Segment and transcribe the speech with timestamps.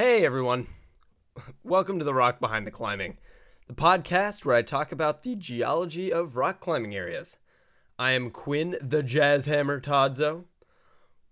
[0.00, 0.66] Hey everyone.
[1.62, 3.18] Welcome to The Rock Behind the Climbing,
[3.66, 7.36] the podcast where I talk about the geology of rock climbing areas.
[7.98, 10.44] I am Quinn the Jazz Hammer Todzo.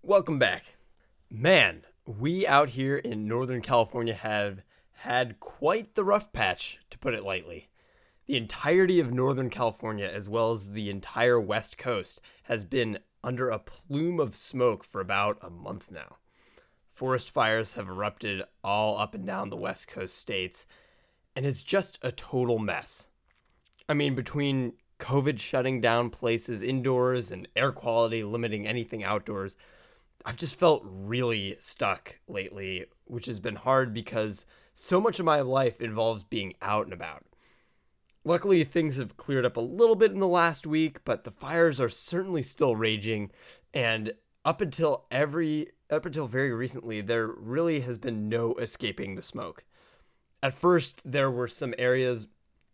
[0.03, 0.77] Welcome back.
[1.31, 4.61] Man, we out here in Northern California have
[4.97, 7.69] had quite the rough patch, to put it lightly.
[8.27, 13.49] The entirety of Northern California, as well as the entire West Coast, has been under
[13.49, 16.17] a plume of smoke for about a month now.
[16.99, 20.65] Forest fires have erupted all up and down the West Coast states,
[21.33, 23.07] and it's just a total mess.
[23.87, 29.55] I mean, between COVID shutting down places indoors and air quality limiting anything outdoors,
[30.25, 35.39] I've just felt really stuck lately, which has been hard because so much of my
[35.39, 37.23] life involves being out and about.
[38.25, 41.79] Luckily, things have cleared up a little bit in the last week, but the fires
[41.79, 43.31] are certainly still raging,
[43.73, 44.11] and
[44.45, 49.63] up until every up until very recently, there really has been no escaping the smoke.
[50.41, 52.27] At first, there were some areas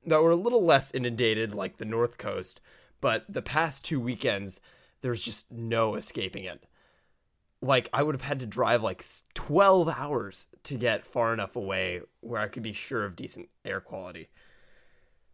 [0.05, 2.61] that were a little less inundated, like the North Coast,
[3.01, 4.59] but the past two weekends,
[5.01, 6.65] there's just no escaping it.
[7.61, 12.01] Like, I would have had to drive like 12 hours to get far enough away
[12.19, 14.29] where I could be sure of decent air quality.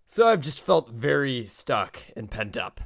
[0.07, 2.81] So I've just felt very stuck and pent up.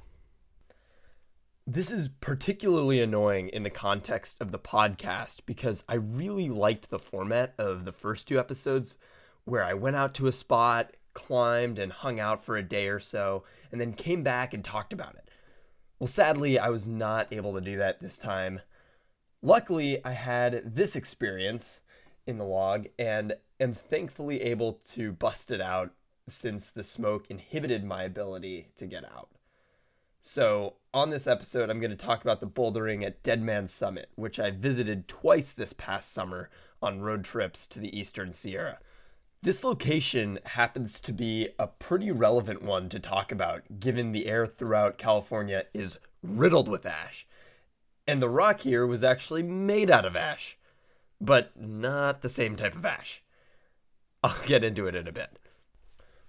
[1.68, 7.00] This is particularly annoying in the context of the podcast because I really liked the
[7.00, 8.98] format of the first two episodes
[9.46, 13.00] where I went out to a spot, climbed, and hung out for a day or
[13.00, 15.28] so, and then came back and talked about it.
[15.98, 18.62] Well, sadly, I was not able to do that this time.
[19.42, 21.80] Luckily, I had this experience
[22.28, 25.94] in the log and am thankfully able to bust it out
[26.30, 29.30] since the smoke inhibited my ability to get out.
[30.28, 34.10] So, on this episode, I'm going to talk about the bouldering at Dead Man Summit,
[34.16, 36.50] which I visited twice this past summer
[36.82, 38.80] on road trips to the Eastern Sierra.
[39.44, 44.48] This location happens to be a pretty relevant one to talk about, given the air
[44.48, 47.28] throughout California is riddled with ash.
[48.08, 50.58] And the rock here was actually made out of ash,
[51.22, 53.22] but not the same type of ash.
[54.24, 55.38] I'll get into it in a bit.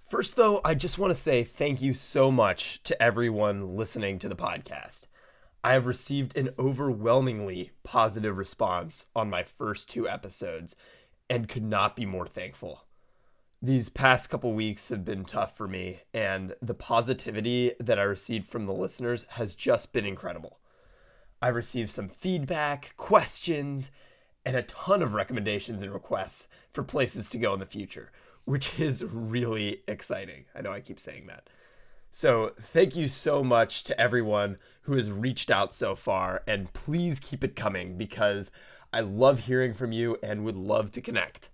[0.07, 4.29] First, though, I just want to say thank you so much to everyone listening to
[4.29, 5.01] the podcast.
[5.65, 10.77] I have received an overwhelmingly positive response on my first two episodes
[11.29, 12.85] and could not be more thankful.
[13.61, 18.47] These past couple weeks have been tough for me, and the positivity that I received
[18.47, 20.59] from the listeners has just been incredible.
[21.41, 23.91] I received some feedback, questions,
[24.45, 28.09] and a ton of recommendations and requests for places to go in the future
[28.47, 30.45] which is really exciting.
[30.55, 31.49] I know I keep saying that.
[32.11, 37.19] So, thank you so much to everyone who has reached out so far, and please
[37.19, 38.49] keep it coming because
[38.93, 41.49] I love hearing from you and would love to connect.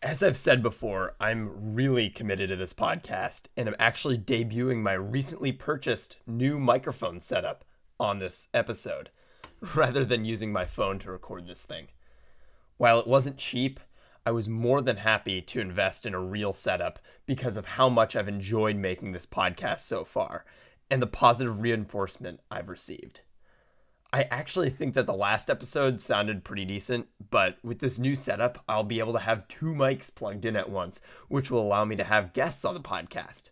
[0.00, 4.94] As I've said before, I'm really committed to this podcast, and I'm actually debuting my
[4.94, 7.66] recently purchased new microphone setup
[8.00, 9.10] on this episode
[9.74, 11.88] rather than using my phone to record this thing.
[12.78, 13.78] While it wasn't cheap,
[14.28, 18.14] I was more than happy to invest in a real setup because of how much
[18.14, 20.44] I've enjoyed making this podcast so far
[20.90, 23.22] and the positive reinforcement I've received.
[24.12, 28.62] I actually think that the last episode sounded pretty decent, but with this new setup,
[28.68, 31.96] I'll be able to have two mics plugged in at once, which will allow me
[31.96, 33.48] to have guests on the podcast.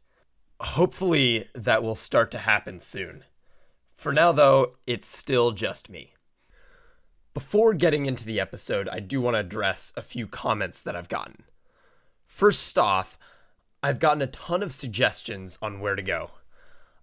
[0.60, 3.24] Hopefully, that will start to happen soon.
[3.96, 6.15] For now, though, it's still just me.
[7.36, 11.10] Before getting into the episode, I do want to address a few comments that I've
[11.10, 11.42] gotten.
[12.24, 13.18] First off,
[13.82, 16.30] I've gotten a ton of suggestions on where to go.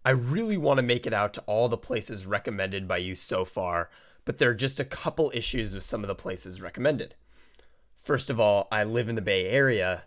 [0.03, 3.45] I really want to make it out to all the places recommended by you so
[3.45, 3.91] far,
[4.25, 7.13] but there are just a couple issues with some of the places recommended.
[7.99, 10.05] First of all, I live in the Bay Area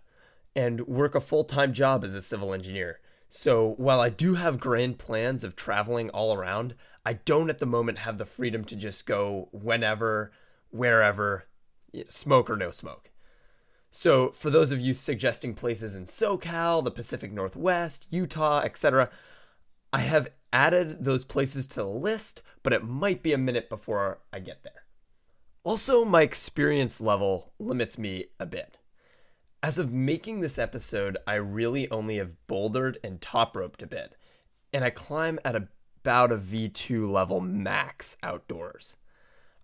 [0.57, 2.99] and work a full time job as a civil engineer.
[3.29, 6.75] So while I do have grand plans of traveling all around,
[7.07, 10.33] I don't at the moment have the freedom to just go whenever,
[10.71, 11.45] wherever,
[12.09, 13.13] smoke or no smoke.
[13.93, 19.09] So, for those of you suggesting places in SoCal, the Pacific Northwest, Utah, etc.,
[19.93, 24.19] I have added those places to the list, but it might be a minute before
[24.33, 24.83] I get there.
[25.63, 28.79] Also, my experience level limits me a bit.
[29.63, 34.17] As of making this episode, I really only have bouldered and top roped a bit,
[34.73, 35.55] and I climb at
[36.07, 38.95] about a V2 level max outdoors.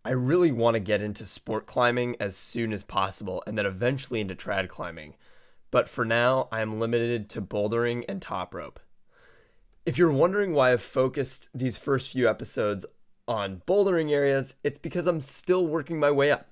[0.04, 4.20] I really want to get into sport climbing as soon as possible and then eventually
[4.20, 5.14] into trad climbing,
[5.70, 8.80] but for now, I am limited to bouldering and top rope.
[9.86, 12.84] If you're wondering why I've focused these first few episodes
[13.28, 16.48] on bouldering areas, it's because I'm still working my way up.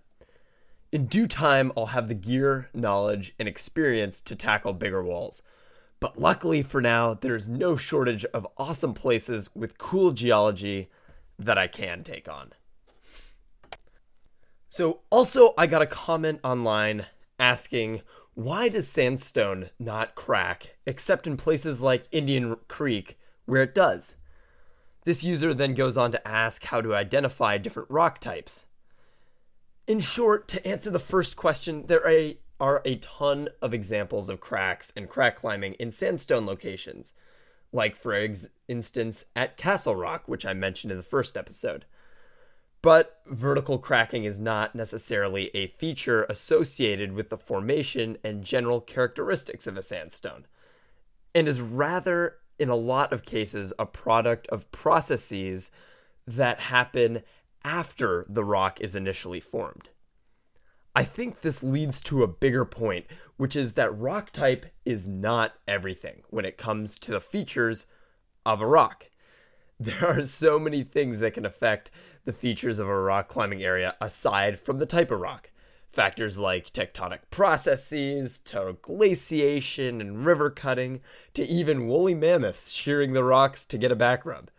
[0.93, 5.43] In due time, I'll have the gear, knowledge, and experience to tackle bigger walls.
[6.01, 10.91] But luckily for now, there's no shortage of awesome places with cool geology
[11.39, 12.53] that I can take on.
[14.71, 17.07] So, also, I got a comment online
[17.39, 18.03] asking
[18.35, 24.17] why does sandstone not crack except in places like Indian Creek where it does?
[25.05, 28.65] This user then goes on to ask how to identify different rock types.
[29.87, 32.39] In short, to answer the first question, there are a
[32.97, 37.15] ton of examples of cracks and crack climbing in sandstone locations,
[37.73, 38.15] like, for
[38.69, 41.85] instance, at Castle Rock, which I mentioned in the first episode.
[42.83, 49.67] But vertical cracking is not necessarily a feature associated with the formation and general characteristics
[49.67, 50.47] of a sandstone,
[51.35, 55.71] and is rather, in a lot of cases, a product of processes
[56.27, 57.23] that happen
[57.65, 59.91] after the rock is initially formed.
[60.95, 63.07] I think this leads to a bigger point,
[63.37, 67.87] which is that rock type is not everything when it comes to the features
[68.45, 69.07] of a rock.
[69.83, 71.91] There are so many things that can affect
[72.27, 75.51] the features of a rock climbing area aside from the type of rock.
[75.89, 81.01] Factors like tectonic processes, to glaciation and river cutting,
[81.33, 84.51] to even woolly mammoths shearing the rocks to get a back rub.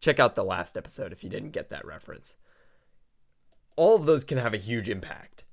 [0.00, 2.36] Check out the last episode if you didn't get that reference.
[3.76, 5.44] All of those can have a huge impact.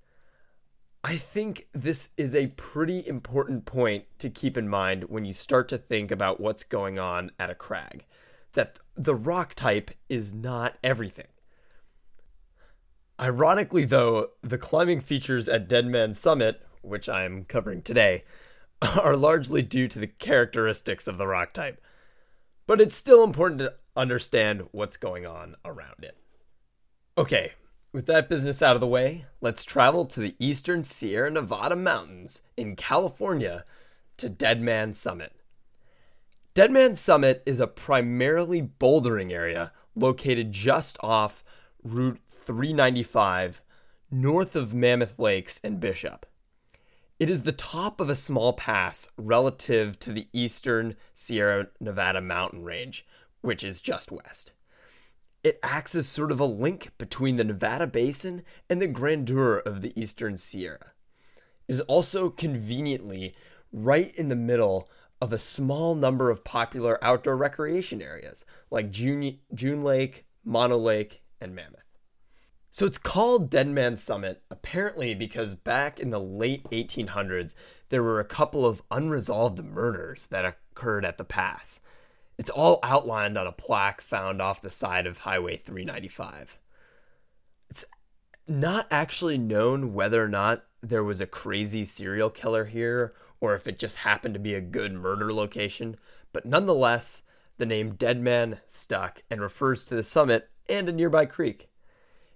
[1.04, 5.70] I think this is a pretty important point to keep in mind when you start
[5.70, 8.06] to think about what's going on at a crag
[8.54, 11.28] that the rock type is not everything.
[13.20, 18.24] Ironically, though, the climbing features at Dead Man Summit, which I'm covering today,
[18.82, 21.82] are largely due to the characteristics of the rock type.
[22.68, 26.18] But it's still important to understand what's going on around it.
[27.18, 27.54] Okay,
[27.92, 32.44] with that business out of the way, let's travel to the eastern Sierra Nevada mountains
[32.56, 33.66] in California
[34.18, 35.34] to Dead Man Summit.
[36.54, 41.44] Dead Man Summit is a primarily bouldering area located just off
[41.84, 43.62] Route 395
[44.12, 46.26] north of Mammoth Lakes and Bishop.
[47.20, 52.64] It is the top of a small pass relative to the eastern Sierra Nevada mountain
[52.64, 53.06] range,
[53.42, 54.52] which is just west.
[55.44, 59.82] It acts as sort of a link between the Nevada basin and the grandeur of
[59.82, 60.92] the eastern Sierra.
[61.68, 63.36] It is also conveniently
[63.72, 64.90] right in the middle
[65.22, 71.22] of a small number of popular outdoor recreation areas like June, June Lake, Mono Lake,
[71.40, 71.84] and Mammoth.
[72.72, 77.54] So it's called Dead Man Summit apparently because back in the late 1800s,
[77.90, 81.82] there were a couple of unresolved murders that occurred at the pass.
[82.40, 86.58] It's all outlined on a plaque found off the side of Highway 395.
[87.70, 87.84] It's
[88.48, 93.68] not actually known whether or not there was a crazy serial killer here or if
[93.68, 95.98] it just happened to be a good murder location,
[96.32, 97.24] but nonetheless,
[97.58, 101.70] the name Deadman stuck and refers to the summit and a nearby creek.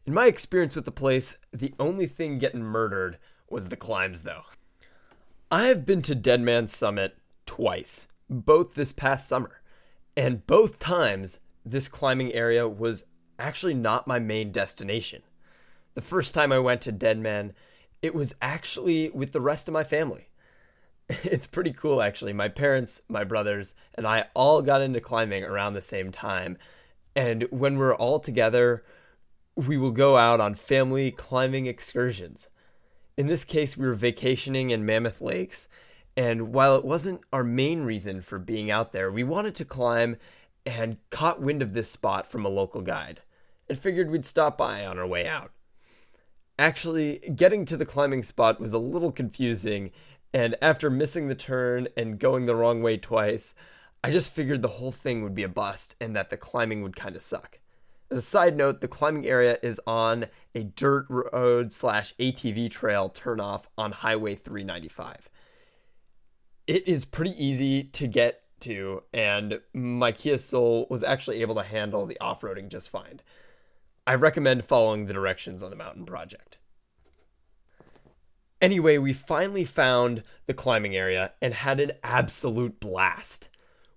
[0.06, 3.20] In my experience with the place, the only thing getting murdered
[3.50, 4.44] was the climbs, though.
[5.50, 9.62] I have been to Deadman Summit twice, both this past summer,
[10.16, 13.06] and both times this climbing area was
[13.40, 15.24] actually not my main destination.
[15.96, 17.54] The first time I went to Dead Man,
[18.02, 20.28] it was actually with the rest of my family.
[21.24, 22.34] it's pretty cool actually.
[22.34, 26.58] My parents, my brothers, and I all got into climbing around the same time.
[27.16, 28.84] And when we're all together,
[29.56, 32.48] we will go out on family climbing excursions.
[33.16, 35.68] In this case, we were vacationing in Mammoth Lakes,
[36.16, 40.18] and while it wasn't our main reason for being out there, we wanted to climb
[40.66, 43.22] and caught wind of this spot from a local guide
[43.68, 45.52] and figured we'd stop by on our way out.
[46.60, 49.92] Actually, getting to the climbing spot was a little confusing
[50.34, 53.54] and after missing the turn and going the wrong way twice,
[54.04, 56.96] I just figured the whole thing would be a bust and that the climbing would
[56.96, 57.60] kind of suck.
[58.12, 63.10] As a side note, the climbing area is on a dirt road slash ATV trail
[63.10, 65.30] turnoff on Highway 395.
[66.66, 71.64] It is pretty easy to get to, and my Kia Soul was actually able to
[71.64, 73.20] handle the off roading just fine.
[74.08, 76.58] I recommend following the directions on the mountain project.
[78.62, 83.50] Anyway, we finally found the climbing area and had an absolute blast.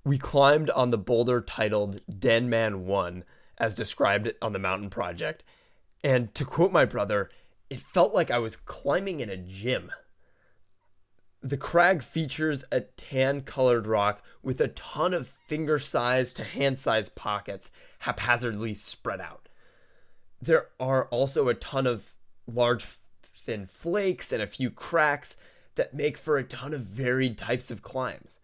[0.02, 3.22] We climbed on the boulder titled Dead Man 1,
[3.58, 5.44] as described on the mountain project.
[6.02, 7.30] And to quote my brother,
[7.70, 9.92] it felt like I was climbing in a gym.
[11.46, 16.76] The crag features a tan colored rock with a ton of finger sized to hand
[16.76, 19.48] sized pockets haphazardly spread out.
[20.42, 22.14] There are also a ton of
[22.52, 22.84] large
[23.22, 25.36] thin flakes and a few cracks
[25.76, 28.40] that make for a ton of varied types of climbs,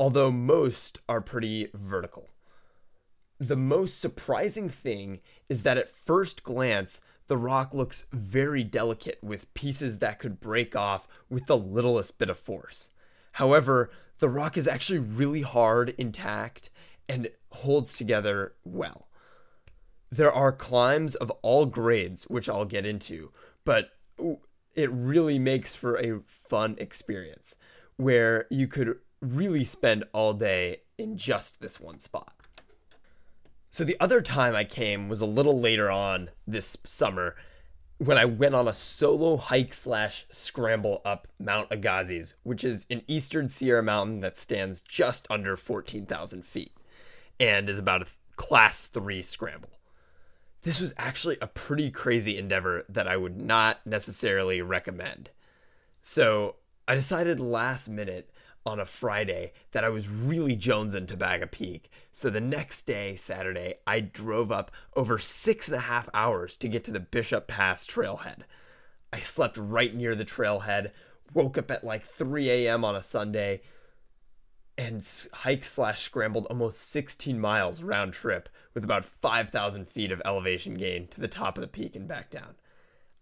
[0.00, 2.30] although most are pretty vertical.
[3.38, 9.52] The most surprising thing is that at first glance, the rock looks very delicate with
[9.54, 12.90] pieces that could break off with the littlest bit of force.
[13.32, 16.70] However, the rock is actually really hard, intact,
[17.08, 19.08] and holds together well.
[20.10, 23.32] There are climbs of all grades, which I'll get into,
[23.64, 23.90] but
[24.74, 27.56] it really makes for a fun experience
[27.96, 32.34] where you could really spend all day in just this one spot.
[33.74, 37.34] So the other time I came was a little later on this summer
[37.98, 43.02] when I went on a solo hike slash scramble up Mount Agassiz, which is an
[43.08, 46.72] eastern Sierra mountain that stands just under 14,000 feet
[47.40, 49.70] and is about a class three scramble.
[50.62, 55.30] This was actually a pretty crazy endeavor that I would not necessarily recommend.
[56.00, 56.54] So
[56.86, 58.30] I decided last minute
[58.66, 61.90] on a Friday that I was really jonesing to bag a peak.
[62.12, 66.68] So the next day, Saturday, I drove up over six and a half hours to
[66.68, 68.42] get to the Bishop Pass trailhead.
[69.12, 70.90] I slept right near the trailhead,
[71.32, 72.84] woke up at like 3 a.m.
[72.84, 73.60] on a Sunday,
[74.76, 80.74] and hike slash scrambled almost 16 miles round trip with about 5,000 feet of elevation
[80.74, 82.56] gain to the top of the peak and back down.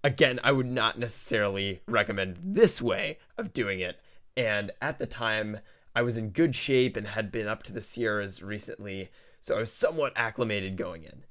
[0.05, 4.01] Again, I would not necessarily recommend this way of doing it
[4.37, 5.59] and at the time,
[5.95, 9.11] I was in good shape and had been up to the Sierras recently,
[9.41, 11.25] so I was somewhat acclimated going in.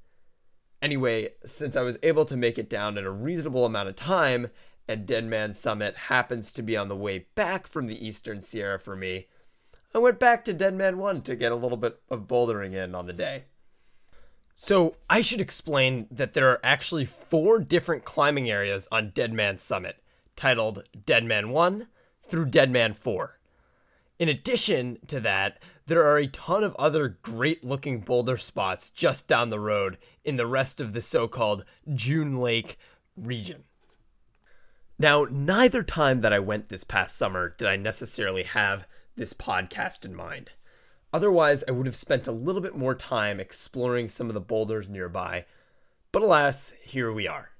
[0.80, 4.48] Anyway, since I was able to make it down in a reasonable amount of time,
[4.88, 8.78] and Dead Man Summit happens to be on the way back from the Eastern Sierra
[8.78, 9.26] for me,
[9.94, 12.94] I went back to Dead Man 1 to get a little bit of bouldering in
[12.94, 13.44] on the day.
[14.54, 19.58] So, I should explain that there are actually four different climbing areas on Dead Man
[19.58, 20.02] Summit,
[20.36, 21.88] titled Dead Man 1,
[22.22, 23.38] through Dead Man 4.
[24.18, 29.26] In addition to that, there are a ton of other great looking boulder spots just
[29.26, 32.78] down the road in the rest of the so called June Lake
[33.16, 33.64] region.
[34.98, 38.86] Now, neither time that I went this past summer did I necessarily have
[39.16, 40.50] this podcast in mind.
[41.12, 44.88] Otherwise, I would have spent a little bit more time exploring some of the boulders
[44.88, 45.46] nearby.
[46.12, 47.50] But alas, here we are.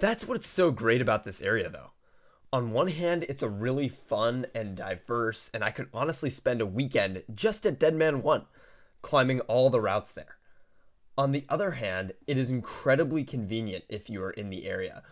[0.00, 1.92] That's what's so great about this area, though
[2.52, 6.66] on one hand, it's a really fun and diverse, and I could honestly spend a
[6.66, 8.44] weekend just at Dead Man 1,
[9.00, 10.36] climbing all the routes there.
[11.16, 15.02] On the other hand, it is incredibly convenient if you are in the area,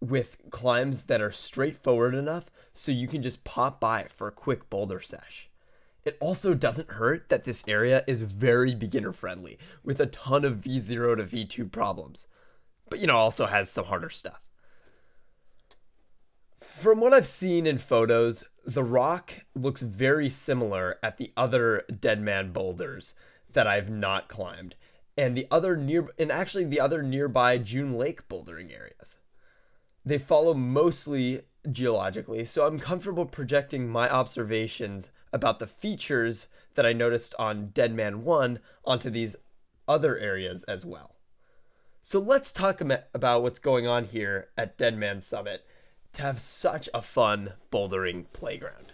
[0.00, 4.70] with climbs that are straightforward enough so you can just pop by for a quick
[4.70, 5.50] boulder sesh.
[6.04, 10.58] It also doesn't hurt that this area is very beginner friendly, with a ton of
[10.58, 12.28] V0 to V2 problems,
[12.88, 14.46] but you know, also has some harder stuff.
[16.64, 22.20] From what I've seen in photos, the rock looks very similar at the other Dead
[22.20, 23.14] Man boulders
[23.52, 24.74] that I've not climbed,
[25.16, 29.18] and the other near and actually the other nearby June Lake bouldering areas.
[30.04, 36.92] They follow mostly geologically, so I'm comfortable projecting my observations about the features that I
[36.92, 39.36] noticed on Dead Man 1 onto these
[39.86, 41.14] other areas as well.
[42.02, 45.64] So let's talk about what's going on here at Dead Man Summit
[46.14, 48.92] to have such a fun bouldering playground.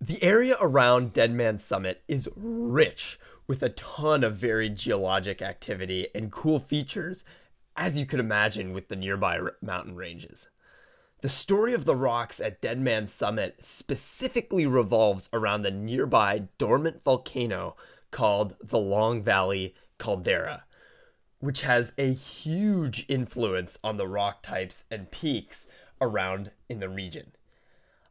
[0.00, 6.08] The area around Dead Man Summit is rich with a ton of varied geologic activity
[6.14, 7.24] and cool features,
[7.76, 10.48] as you could imagine with the nearby mountain ranges.
[11.22, 17.02] The story of the rocks at Dead Man Summit specifically revolves around the nearby dormant
[17.02, 17.74] volcano
[18.10, 20.64] called the Long Valley Caldera,
[21.40, 25.66] which has a huge influence on the rock types and peaks
[26.00, 27.32] around in the region.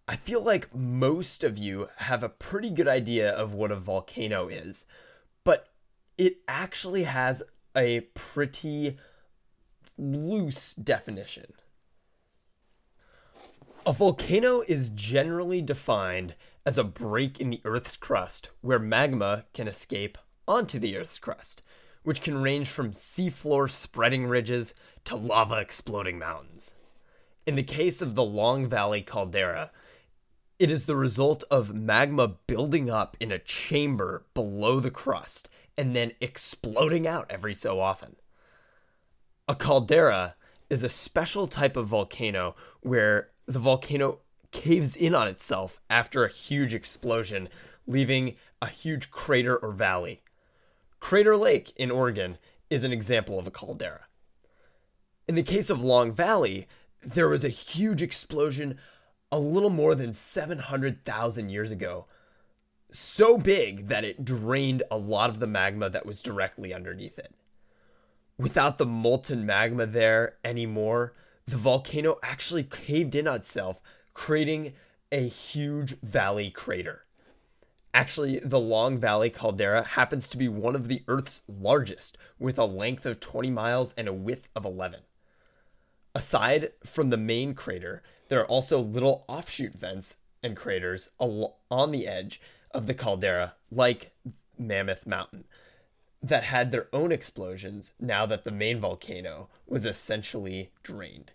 [0.07, 4.47] I feel like most of you have a pretty good idea of what a volcano
[4.47, 4.85] is,
[5.43, 5.69] but
[6.17, 7.41] it actually has
[7.75, 8.97] a pretty
[9.97, 11.45] loose definition.
[13.85, 19.67] A volcano is generally defined as a break in the Earth's crust where magma can
[19.67, 20.17] escape
[20.47, 21.61] onto the Earth's crust
[22.05, 26.75] which can range from seafloor spreading ridges to lava exploding mountains.
[27.45, 29.71] In the case of the Long Valley caldera,
[30.57, 35.95] it is the result of magma building up in a chamber below the crust and
[35.95, 38.15] then exploding out every so often.
[39.47, 40.35] A caldera
[40.69, 44.19] is a special type of volcano where the volcano
[44.51, 47.49] caves in on itself after a huge explosion,
[47.85, 50.21] leaving a huge crater or valley.
[51.05, 54.07] Crater Lake in Oregon is an example of a caldera.
[55.27, 56.67] In the case of Long Valley,
[57.03, 58.79] there was a huge explosion
[59.31, 62.07] a little more than 700,000 years ago.
[62.91, 67.35] So big that it drained a lot of the magma that was directly underneath it.
[68.39, 71.13] Without the molten magma there anymore,
[71.45, 73.79] the volcano actually caved in on itself,
[74.15, 74.73] creating
[75.11, 77.04] a huge valley crater.
[77.95, 82.65] Actually, the Long Valley caldera happens to be one of the Earth's largest, with a
[82.65, 84.99] length of 20 miles and a width of 11.
[86.13, 92.05] Aside from the main crater, there are also little offshoot vents and craters on the
[92.05, 94.11] edge of the caldera, like
[94.57, 95.45] Mammoth Mountain,
[96.21, 101.31] that had their own explosions now that the main volcano was essentially drained.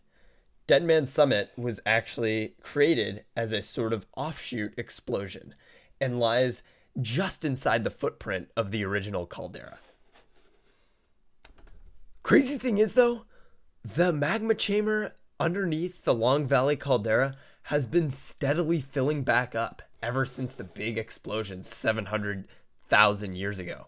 [0.66, 5.54] Dead Man Summit was actually created as a sort of offshoot explosion
[6.00, 6.62] and lies
[7.00, 9.78] just inside the footprint of the original caldera.
[12.22, 13.22] Crazy thing is, though,
[13.84, 20.26] the magma chamber underneath the Long Valley caldera has been steadily filling back up ever
[20.26, 23.86] since the big explosion 700,000 years ago.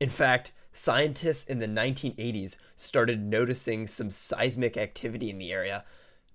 [0.00, 5.84] In fact, scientists in the 1980s started noticing some seismic activity in the area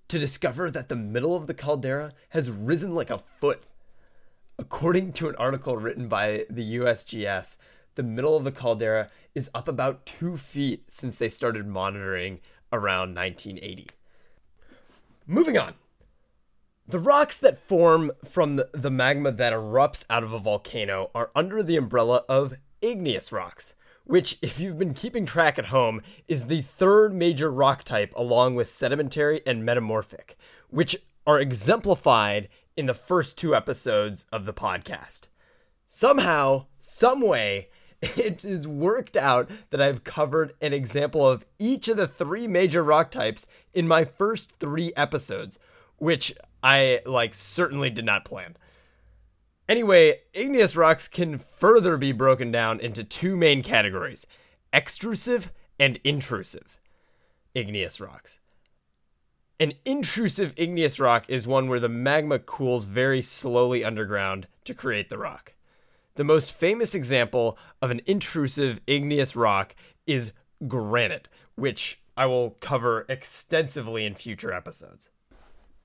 [0.08, 3.64] to discover that the middle of the caldera has risen like a foot
[4.60, 7.58] According to an article written by the USGS,
[7.94, 12.40] the middle of the caldera is up about two feet since they started monitoring
[12.72, 13.86] around 1980.
[15.28, 15.74] Moving on.
[16.88, 21.62] The rocks that form from the magma that erupts out of a volcano are under
[21.62, 23.74] the umbrella of igneous rocks,
[24.04, 28.56] which, if you've been keeping track at home, is the third major rock type along
[28.56, 30.36] with sedimentary and metamorphic,
[30.68, 30.96] which
[31.26, 32.48] are exemplified
[32.78, 35.22] in the first two episodes of the podcast.
[35.88, 37.70] Somehow, some way,
[38.00, 43.10] it worked out that I've covered an example of each of the three major rock
[43.10, 45.58] types in my first three episodes,
[45.96, 46.32] which
[46.62, 48.56] I like certainly did not plan.
[49.68, 54.24] Anyway, igneous rocks can further be broken down into two main categories
[54.72, 56.78] extrusive and intrusive
[57.54, 58.38] igneous rocks.
[59.60, 65.08] An intrusive igneous rock is one where the magma cools very slowly underground to create
[65.08, 65.54] the rock.
[66.14, 69.74] The most famous example of an intrusive igneous rock
[70.06, 70.30] is
[70.68, 75.10] granite, which I will cover extensively in future episodes.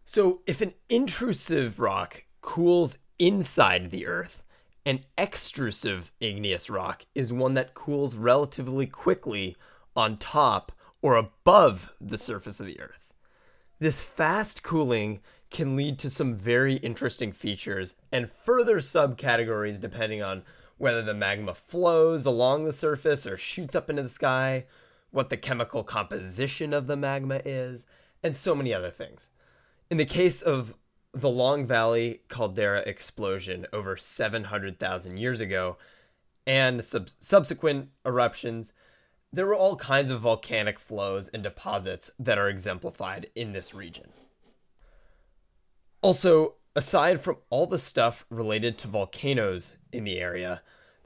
[0.06, 4.44] So, if an intrusive rock cools inside the earth,
[4.86, 9.56] an extrusive igneous rock is one that cools relatively quickly
[9.96, 13.03] on top or above the surface of the earth.
[13.84, 15.20] This fast cooling
[15.52, 20.44] can lead to some very interesting features and further subcategories depending on
[20.78, 24.68] whether the magma flows along the surface or shoots up into the sky,
[25.12, 27.86] what the chemical composition of the magma is,
[28.24, 29.28] and so many other things.
[29.90, 30.78] In the case of
[31.14, 35.76] the Long Valley caldera explosion over 700,000 years ago
[36.48, 38.72] and sub- subsequent eruptions,
[39.34, 44.10] there were all kinds of volcanic flows and deposits that are exemplified in this region.
[46.02, 50.62] Also, aside from all the stuff related to volcanoes in the area,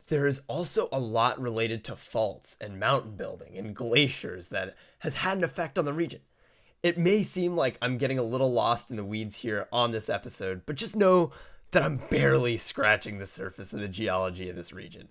[0.09, 5.15] there is also a lot related to faults and mountain building and glaciers that has
[5.15, 6.21] had an effect on the region.
[6.83, 10.09] It may seem like I'm getting a little lost in the weeds here on this
[10.09, 11.31] episode, but just know
[11.71, 15.09] that I'm barely scratching the surface of the geology of this region.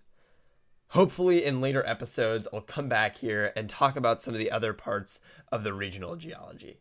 [0.96, 4.72] Hopefully, in later episodes, I'll come back here and talk about some of the other
[4.72, 5.20] parts
[5.52, 6.78] of the regional geology.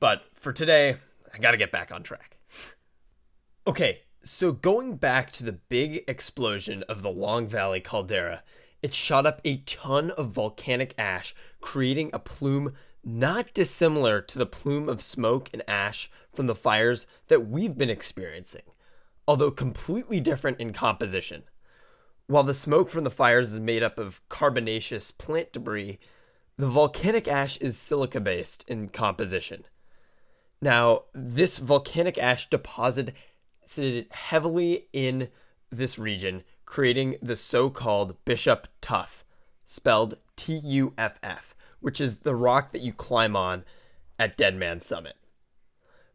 [0.00, 0.96] But for today,
[1.32, 2.36] I gotta get back on track.
[3.64, 8.42] okay, so going back to the big explosion of the Long Valley caldera,
[8.82, 12.72] it shot up a ton of volcanic ash, creating a plume
[13.04, 17.88] not dissimilar to the plume of smoke and ash from the fires that we've been
[17.88, 18.64] experiencing,
[19.28, 21.44] although completely different in composition.
[22.28, 26.00] While the smoke from the fires is made up of carbonaceous plant debris,
[26.56, 29.64] the volcanic ash is silica based in composition.
[30.60, 33.14] Now, this volcanic ash deposited
[34.10, 35.28] heavily in
[35.70, 39.24] this region, creating the so called Bishop Tuff,
[39.64, 43.64] spelled T U F F, which is the rock that you climb on
[44.18, 45.14] at Dead Man Summit.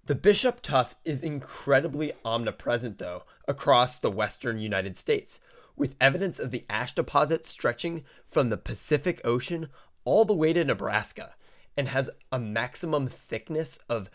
[0.07, 5.39] The Bishop Tuff is incredibly omnipresent, though, across the western United States,
[5.75, 9.69] with evidence of the ash deposit stretching from the Pacific Ocean
[10.05, 11.35] all the way to Nebraska
[11.77, 14.09] and has a maximum thickness of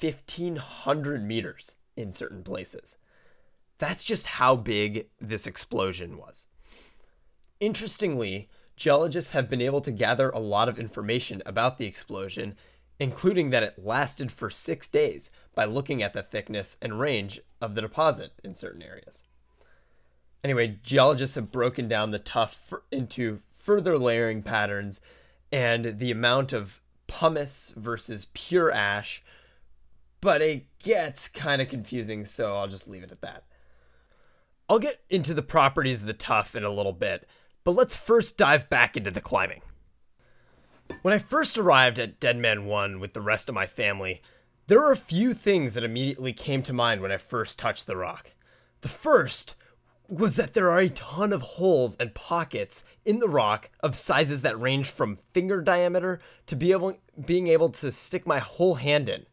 [0.00, 2.96] 1500 meters in certain places.
[3.78, 6.46] That's just how big this explosion was.
[7.60, 12.54] Interestingly, geologists have been able to gather a lot of information about the explosion
[13.02, 17.74] including that it lasted for six days by looking at the thickness and range of
[17.74, 19.24] the deposit in certain areas.
[20.44, 25.00] Anyway, geologists have broken down the tuff into further layering patterns
[25.52, 29.22] and the amount of pumice versus pure ash,
[30.20, 33.44] but it gets kind of confusing, so I'll just leave it at that.
[34.68, 37.28] I'll get into the properties of the tuff in a little bit,
[37.62, 39.60] but let's first dive back into the climbing.
[41.02, 44.22] When I first arrived at Deadman 1 with the rest of my family,
[44.66, 47.96] there were a few things that immediately came to mind when I first touched the
[47.96, 48.32] rock.
[48.80, 49.54] The first
[50.08, 54.42] was that there are a ton of holes and pockets in the rock of sizes
[54.42, 59.08] that range from finger diameter to be able, being able to stick my whole hand
[59.08, 59.26] in.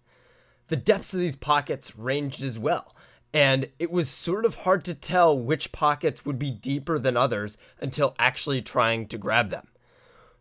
[0.67, 2.95] The depths of these pockets ranged as well,
[3.33, 7.57] and it was sort of hard to tell which pockets would be deeper than others
[7.81, 9.67] until actually trying to grab them.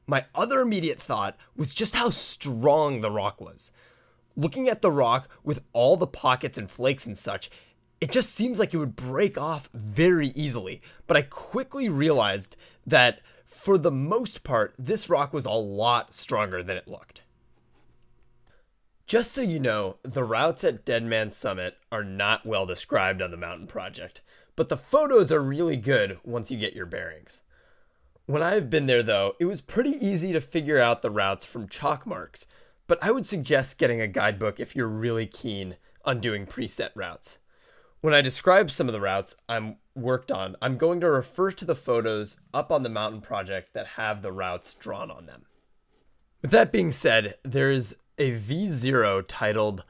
[0.07, 3.71] My other immediate thought was just how strong the rock was.
[4.37, 7.51] Looking at the rock with all the pockets and flakes and such,
[8.01, 10.81] it just seems like it would break off very easily.
[11.07, 12.57] But I quickly realized
[12.87, 17.23] that for the most part, this rock was a lot stronger than it looked.
[19.07, 23.39] Just so you know, the routes at Deadman Summit are not well described on the
[23.39, 24.21] mountain project,
[24.55, 27.41] but the photos are really good once you get your bearings.
[28.27, 31.69] When I've been there, though, it was pretty easy to figure out the routes from
[31.69, 32.47] chalk marks,
[32.87, 37.39] but I would suggest getting a guidebook if you're really keen on doing preset routes.
[38.01, 41.65] When I describe some of the routes I'm worked on, I'm going to refer to
[41.65, 45.47] the photos up on the mountain project that have the routes drawn on them.
[46.41, 49.83] With that being said, there's a V0 titled,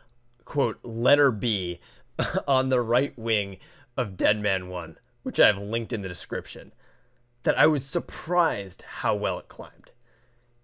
[0.47, 1.81] quote, letter B
[2.49, 3.59] on the right wing
[3.95, 6.73] of Deadman 1, which I have linked in the description,
[7.43, 9.91] that I was surprised how well it climbed.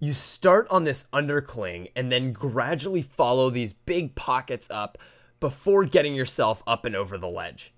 [0.01, 4.97] You start on this undercling and then gradually follow these big pockets up
[5.41, 7.73] before getting yourself up and over the ledge.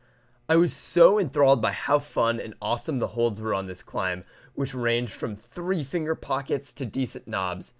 [0.49, 4.25] I was so enthralled by how fun and awesome the holds were on this climb,
[4.55, 7.73] which ranged from three finger pockets to decent knobs.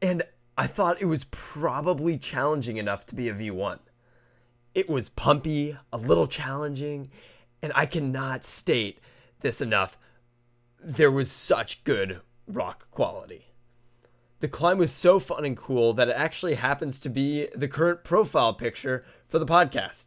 [0.00, 0.22] And
[0.56, 3.80] I thought it was probably challenging enough to be a V1.
[4.74, 7.10] It was pumpy, a little challenging,
[7.60, 9.00] and I cannot state
[9.40, 9.98] this enough.
[10.80, 13.47] There was such good rock quality.
[14.40, 18.04] The climb was so fun and cool that it actually happens to be the current
[18.04, 20.06] profile picture for the podcast.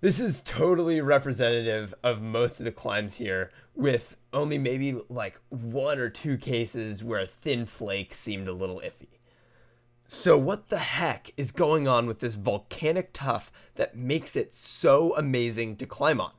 [0.00, 5.98] This is totally representative of most of the climbs here, with only maybe like one
[5.98, 9.18] or two cases where a thin flake seemed a little iffy.
[10.06, 15.12] So, what the heck is going on with this volcanic tuff that makes it so
[15.16, 16.32] amazing to climb on?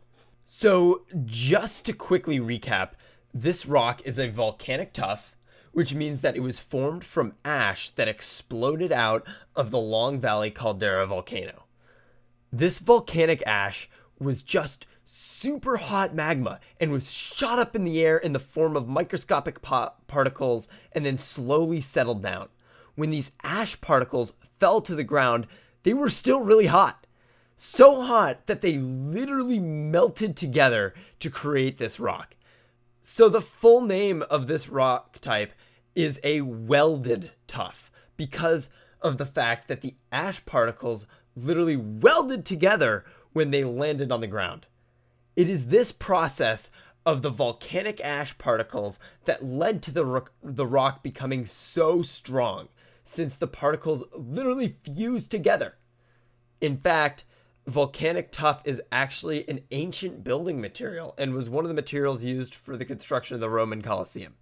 [0.46, 2.92] So, just to quickly recap,
[3.34, 5.36] this rock is a volcanic tuff
[5.78, 9.24] which means that it was formed from ash that exploded out
[9.56, 11.66] of the Long Valley Caldera volcano.
[12.52, 13.88] This volcanic ash
[14.18, 18.76] was just super hot magma and was shot up in the air in the form
[18.76, 22.48] of microscopic po- particles and then slowly settled down.
[22.96, 25.46] When these ash particles fell to the ground,
[25.84, 27.06] they were still really hot.
[27.56, 32.34] So hot that they literally melted together to create this rock.
[33.04, 35.54] So, the full name of this rock type
[35.98, 38.70] is a welded tuff because
[39.02, 44.28] of the fact that the ash particles literally welded together when they landed on the
[44.28, 44.68] ground.
[45.36, 46.70] It is this process
[47.04, 52.68] of the volcanic ash particles that led to the rock, the rock becoming so strong,
[53.04, 55.78] since the particles literally fused together.
[56.62, 57.26] In fact,
[57.66, 62.54] volcanic tuff is actually an ancient building material and was one of the materials used
[62.54, 64.36] for the construction of the Roman Colosseum.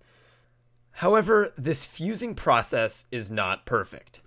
[1.00, 4.22] However, this fusing process is not perfect.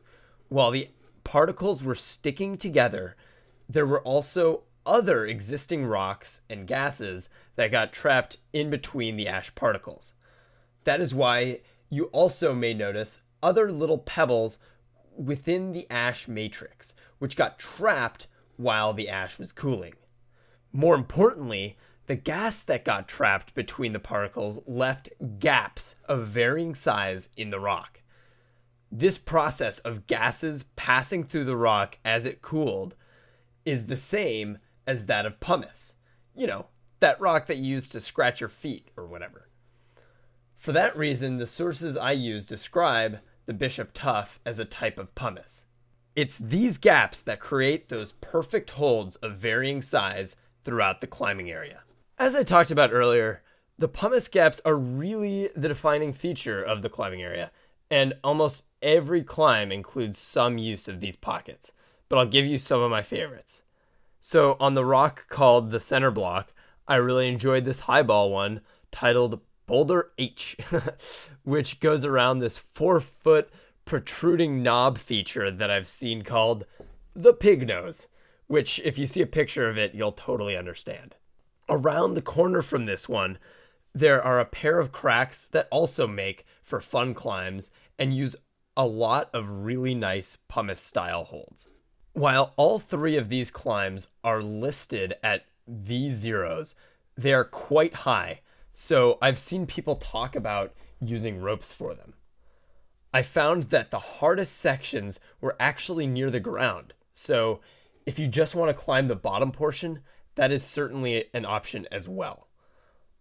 [0.51, 0.91] While the
[1.25, 3.17] particles were sticking together,
[3.69, 9.55] there were also other existing rocks and gases that got trapped in between the ash
[9.55, 10.13] particles.
[10.85, 14.59] That is why you also may notice other little pebbles
[15.17, 18.27] within the ash matrix, which got trapped
[18.59, 19.95] while the ash was cooling.
[20.71, 21.79] More importantly,
[22.09, 27.61] the gas that got trapped between the particles left gaps of varying size in the
[27.61, 28.01] rock.
[28.91, 32.95] This process of gases passing through the rock as it cooled
[33.67, 35.97] is the same as that of pumice.
[36.35, 36.67] You know,
[37.01, 39.51] that rock that you use to scratch your feet or whatever.
[40.55, 45.15] For that reason, the sources I use describe the Bishop Tuff as a type of
[45.15, 45.67] pumice.
[46.17, 51.83] It's these gaps that create those perfect holds of varying size throughout the climbing area.
[52.21, 53.43] As I talked about earlier,
[53.79, 57.53] the pumice gaps are really the defining feature of the climbing area,
[57.93, 61.71] and almost every climb includes some use of these pockets,
[62.09, 63.63] but I'll give you some of my favorites.
[64.21, 66.53] So, on the rock called the center block,
[66.89, 70.57] I really enjoyed this highball one titled Boulder H,
[71.45, 73.49] which goes around this four foot
[73.85, 76.67] protruding knob feature that I've seen called
[77.15, 78.09] the pig nose,
[78.49, 81.15] which, if you see a picture of it, you'll totally understand.
[81.69, 83.39] Around the corner from this one,
[83.95, 88.37] there are a pair of cracks that also make for fun climbs and use
[88.77, 91.69] a lot of really nice pumice style holds.
[92.13, 96.75] While all three of these climbs are listed at V zeros,
[97.17, 98.41] they are quite high,
[98.73, 102.15] so I've seen people talk about using ropes for them.
[103.13, 107.61] I found that the hardest sections were actually near the ground, so
[108.07, 110.01] if you just want to climb the bottom portion,
[110.39, 112.47] that is certainly an option as well.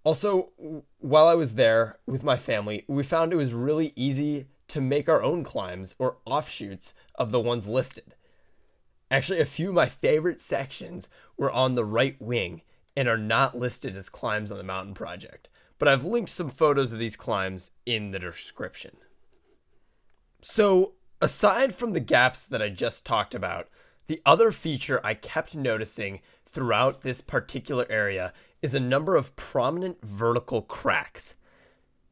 [0.03, 0.51] Also,
[0.99, 5.09] while I was there with my family, we found it was really easy to make
[5.09, 8.13] our own climbs or offshoots of the ones listed.
[9.09, 12.61] Actually, a few of my favorite sections were on the right wing
[12.95, 15.47] and are not listed as climbs on the mountain project,
[15.79, 18.91] but I've linked some photos of these climbs in the description.
[20.43, 23.69] So, aside from the gaps that I just talked about,
[24.07, 30.01] the other feature I kept noticing throughout this particular area is a number of prominent
[30.01, 31.35] vertical cracks.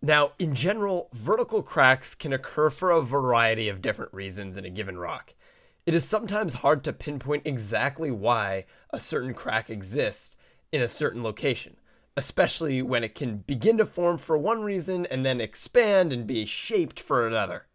[0.02, 4.70] Now, in general, vertical cracks can occur for a variety of different reasons in a
[4.70, 5.34] given rock.
[5.86, 10.36] It is sometimes hard to pinpoint exactly why a certain crack exists
[10.72, 11.78] in a certain location,
[12.18, 16.46] especially when it can begin to form for one reason and then expand and be
[16.46, 17.68] shaped for another.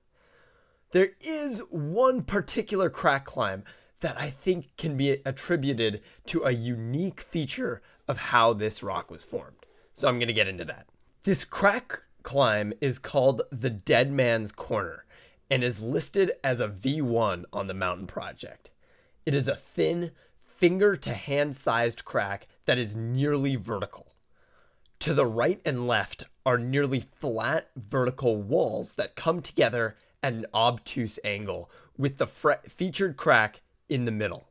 [0.93, 3.65] There is one particular crack climb
[4.01, 9.25] that I think can be attributed to a unique feature of how this rock was
[9.25, 9.67] formed.
[9.95, 10.87] So I'm going to get into that.
[11.25, 15.05] This crack climb is called the Dead Man's Corner
[15.51, 18.71] and is listed as a V1 on the mountain project.
[19.27, 24.15] It is a thin, finger to hand sized crack that is nearly vertical.
[25.01, 30.47] To the right and left are nearly flat vertical walls that come together at an
[30.53, 34.49] obtuse angle, with the fre- featured crack in the middle.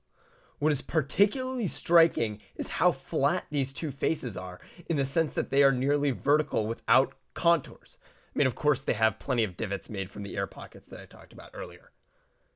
[0.60, 5.50] What is particularly striking is how flat these two faces are, in the sense that
[5.50, 7.98] they are nearly vertical without contours.
[8.04, 11.00] I mean, of course, they have plenty of divots made from the air pockets that
[11.00, 11.92] I talked about earlier.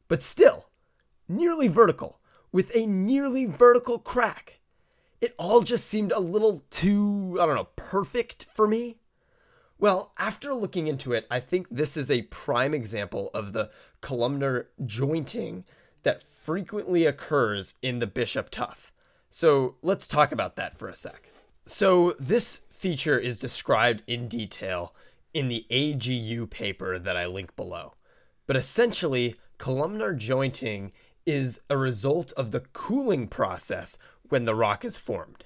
[0.10, 0.67] But still,
[1.30, 2.19] nearly vertical,
[2.52, 4.60] with a nearly vertical crack.
[5.22, 8.98] It all just seemed a little too, I don't know, perfect for me.
[9.80, 14.67] Well, after looking into it, I think this is a prime example of the columnar
[14.86, 15.63] jointing
[16.04, 18.92] that frequently occurs in the Bishop Tuff.
[19.30, 21.30] So let's talk about that for a sec.
[21.66, 24.94] So this feature is described in detail
[25.34, 27.94] in the AGU paper that I link below.
[28.46, 30.92] But essentially, columnar jointing
[31.26, 33.98] is a result of the cooling process
[34.30, 35.46] when the rock is formed.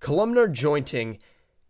[0.00, 1.18] Columnar jointing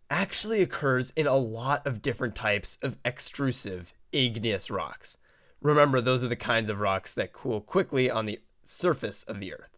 [0.09, 5.17] actually occurs in a lot of different types of extrusive igneous rocks.
[5.61, 9.53] Remember, those are the kinds of rocks that cool quickly on the surface of the
[9.53, 9.77] Earth.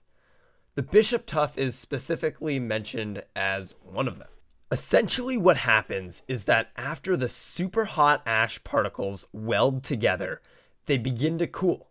[0.76, 4.28] The Bishop Tuff is specifically mentioned as one of them.
[4.72, 10.42] Essentially, what happens is that after the super hot ash particles weld together,
[10.86, 11.90] they begin to cool.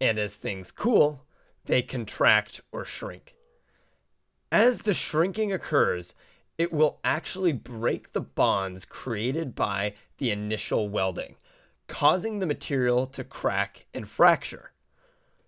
[0.00, 1.22] And as things cool,
[1.66, 3.36] they contract or shrink.
[4.50, 6.14] As the shrinking occurs,
[6.58, 11.36] it will actually break the bonds created by the initial welding,
[11.86, 14.72] causing the material to crack and fracture.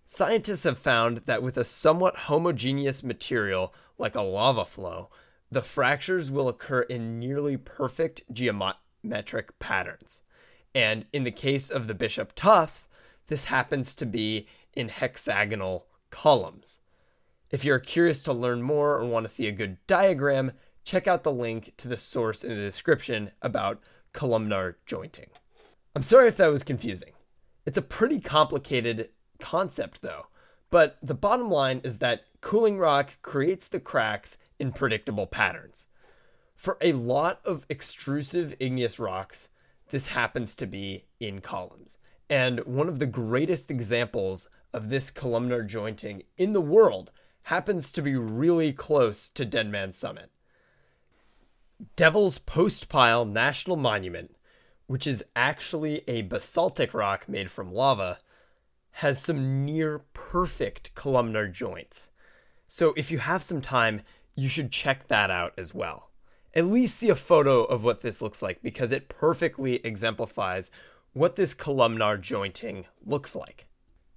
[0.05, 5.09] Scientists have found that with a somewhat homogeneous material like a lava flow,
[5.51, 10.21] the fractures will occur in nearly perfect geometric patterns.
[10.73, 12.87] And in the case of the Bishop Tuff,
[13.27, 16.79] this happens to be in hexagonal columns.
[17.51, 20.51] If you're curious to learn more or want to see a good diagram,
[20.83, 23.81] check out the link to the source in the description about
[24.13, 25.29] columnar jointing.
[25.95, 27.13] I'm sorry if that was confusing.
[27.65, 30.27] It's a pretty complicated concept, though,
[30.69, 35.87] but the bottom line is that cooling rock creates the cracks in predictable patterns.
[36.55, 39.49] For a lot of extrusive igneous rocks,
[39.91, 41.97] this happens to be in columns.
[42.29, 47.11] And one of the greatest examples of this columnar jointing in the world
[47.43, 50.29] happens to be really close to Dead Summit.
[51.95, 54.35] Devil's Postpile National Monument
[54.89, 58.17] which is actually a basaltic rock made from lava,
[58.93, 62.09] has some near perfect columnar joints.
[62.67, 64.01] So if you have some time,
[64.33, 66.09] you should check that out as well.
[66.55, 70.71] At least see a photo of what this looks like because it perfectly exemplifies
[71.13, 73.67] what this columnar jointing looks like.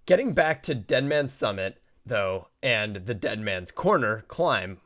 [0.07, 4.79] Getting back to Dead Man's Summit, though, and the Dead Man's Corner climb,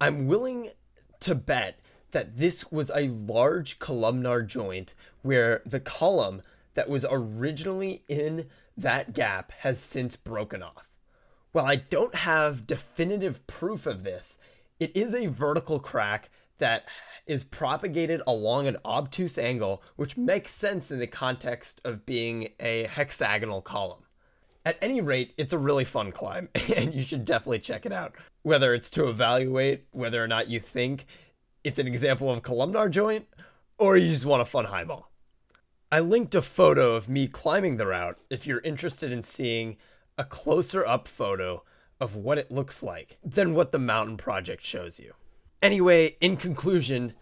[0.00, 0.70] I'm willing
[1.20, 6.42] to bet that this was a large columnar joint where the column
[6.74, 10.88] that was originally in that gap has since broken off.
[11.52, 14.38] While I don't have definitive proof of this,
[14.78, 16.84] it is a vertical crack that
[17.26, 22.84] is propagated along an obtuse angle, which makes sense in the context of being a
[22.84, 24.02] hexagonal column.
[24.64, 28.14] At any rate, it's a really fun climb, and you should definitely check it out.
[28.42, 31.06] Whether it's to evaluate whether or not you think
[31.66, 33.26] it's an example of a columnar joint,
[33.76, 35.10] or you just want a fun highball.
[35.90, 39.76] I linked a photo of me climbing the route if you're interested in seeing
[40.16, 41.64] a closer up photo
[41.98, 45.14] of what it looks like than what the mountain project shows you.
[45.60, 47.14] Anyway, in conclusion,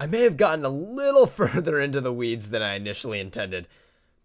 [0.00, 3.68] I may have gotten a little further into the weeds than I initially intended,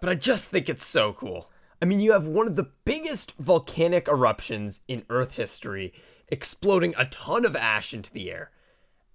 [0.01, 1.51] but I just think it's so cool.
[1.79, 5.93] I mean, you have one of the biggest volcanic eruptions in Earth history
[6.29, 8.49] exploding a ton of ash into the air.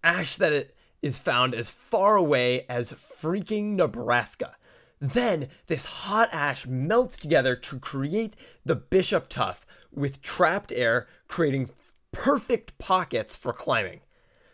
[0.03, 4.57] Ash that it is found as far away as freaking Nebraska.
[5.01, 11.71] Then this hot ash melts together to create the Bishop Tuff with trapped air, creating
[12.13, 14.01] perfect pockets for climbing.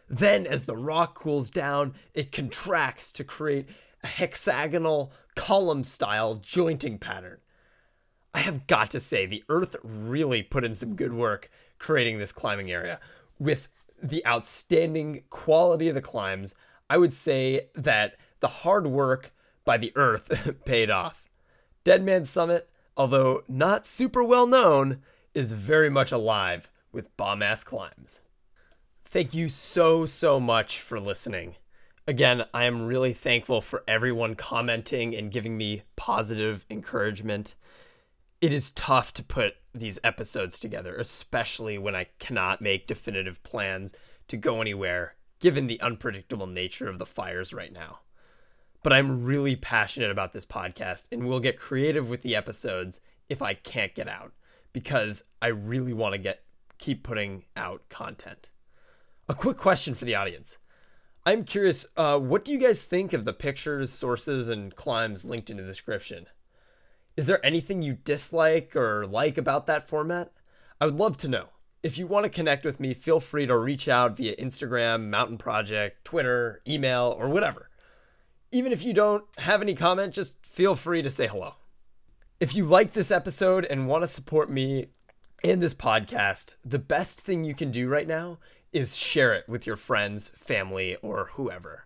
[0.08, 3.68] Then, as the rock cools down, it contracts to create
[4.02, 7.38] a hexagonal column style jointing pattern.
[8.32, 12.32] I have got to say, the Earth really put in some good work creating this
[12.32, 13.00] climbing area.
[13.38, 13.68] With
[14.02, 16.54] the outstanding quality of the climbs,
[16.90, 19.32] I would say that the hard work
[19.64, 21.24] by the Earth paid off.
[21.84, 25.02] Deadman Summit, although not super well known,
[25.34, 28.20] is very much alive with bomb ass climbs.
[29.04, 31.56] Thank you so, so much for listening.
[32.06, 37.54] Again, I am really thankful for everyone commenting and giving me positive encouragement.
[38.40, 43.95] It is tough to put these episodes together, especially when I cannot make definitive plans
[44.29, 48.01] to go anywhere, given the unpredictable nature of the fires right now
[48.83, 53.43] but I'm really passionate about this podcast and we'll get creative with the episodes if
[53.43, 54.33] I can't get out
[54.73, 56.43] because I really want to get
[56.79, 58.51] keep putting out content.
[59.29, 60.59] A quick question for the audience.
[61.27, 65.51] I'm curious, uh, what do you guys think of the pictures, sources, and climbs linked
[65.51, 66.27] in the description?
[67.18, 70.33] Is there anything you dislike or like about that format?
[70.81, 71.48] I would love to know.
[71.83, 75.38] If you want to connect with me, feel free to reach out via Instagram, Mountain
[75.38, 77.68] Project, Twitter, email, or whatever
[78.50, 81.54] even if you don't have any comment, just feel free to say hello.
[82.40, 84.87] If you like this episode and want to support me
[85.44, 88.38] and this podcast, the best thing you can do right now
[88.72, 91.85] is share it with your friends, family, or whoever.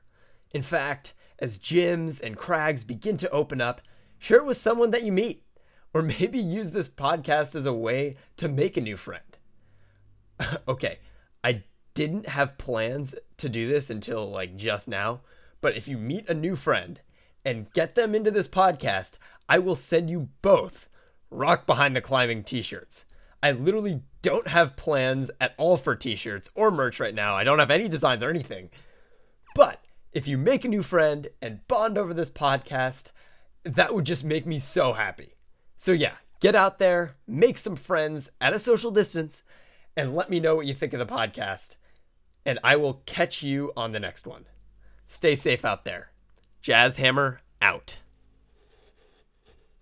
[0.53, 3.81] In fact, as gyms and crags begin to open up,
[4.23, 5.43] share it with someone that you meet,
[5.93, 9.37] or maybe use this podcast as a way to make a new friend.
[10.69, 11.01] okay,
[11.43, 15.23] I didn't have plans to do this until like just now,
[15.61, 17.01] but if you meet a new friend
[17.45, 19.15] and get them into this podcast,
[19.49, 20.89] I will send you both
[21.29, 23.05] Rock Behind the Climbing t shirts.
[23.43, 27.35] I literally don't have plans at all for t shirts or merch right now.
[27.35, 28.71] I don't have any designs or anything.
[29.57, 33.11] But if you make a new friend and bond over this podcast,
[33.65, 35.35] that would just make me so happy.
[35.77, 39.43] So, yeah, get out there, make some friends at a social distance,
[39.97, 41.77] and let me know what you think of the podcast.
[42.45, 44.47] And I will catch you on the next one.
[45.07, 46.11] Stay safe out there.
[46.61, 47.99] Jazz Hammer out.